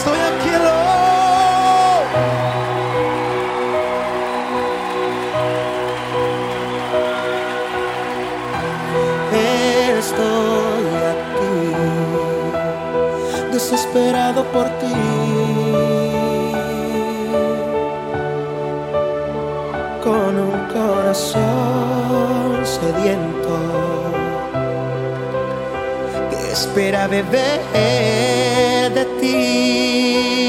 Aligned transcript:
estoy 0.00 0.18
aquí, 0.18 0.50
Estoy 10.00 10.86
aquí, 11.12 11.56
desesperado 13.52 14.40
por 14.44 14.66
ti. 14.80 14.94
Con 20.02 20.32
un 20.48 20.58
corazón 20.72 22.64
sediento 22.64 23.89
espera 26.70 27.08
beber 27.08 27.60
de 28.94 29.04
ti. 29.20 30.39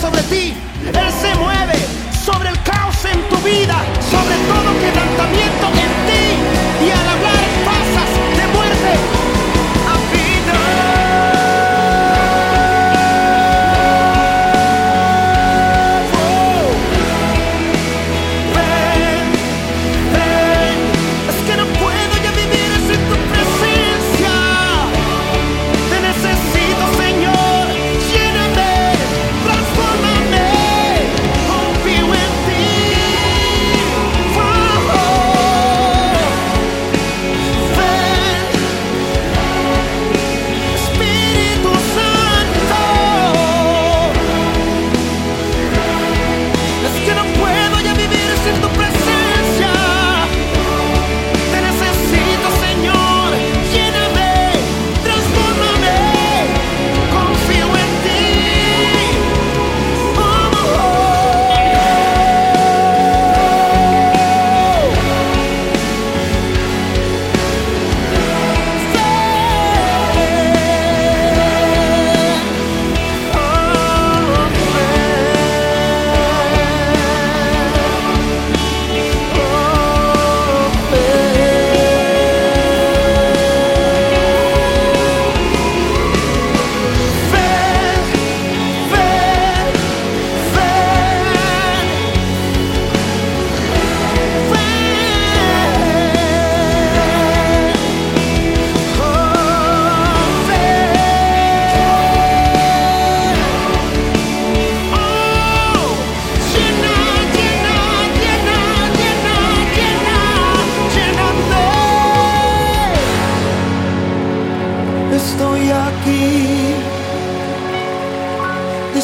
sobre 0.00 0.22
ti. 0.22 0.54
Él 0.86 1.12
se 1.20 1.34
mueve 1.36 1.74
sobre 2.24 2.48
el 2.48 2.62
caos 2.62 3.04
en 3.04 3.20
tu 3.28 3.36
vida. 3.38 3.76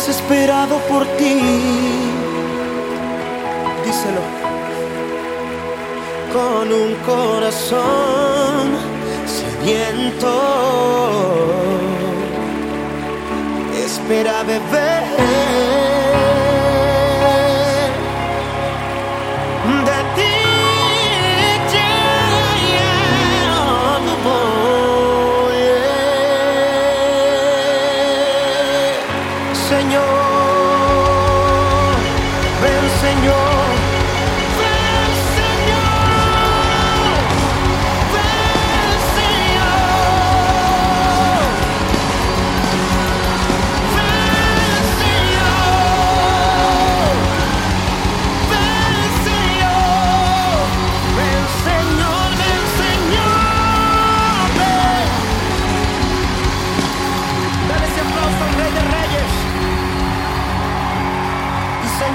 Desesperado 0.07 0.79
por 0.89 1.05
ti. 1.17 1.41
Díselo. 3.85 4.21
Con 6.33 6.73
un 6.73 6.95
corazón 7.05 8.77
sediento. 9.27 10.31
Espera 13.85 14.43
beber. 14.45 15.36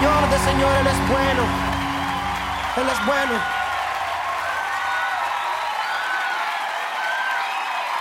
Señor 0.02 0.30
de 0.32 0.40
Señor, 0.40 0.76
Él 0.78 0.88
es 0.88 1.10
bueno. 1.10 1.44
Él 2.76 2.90
es 2.90 3.06
bueno. 3.06 3.61